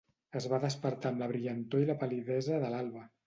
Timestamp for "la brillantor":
1.25-1.85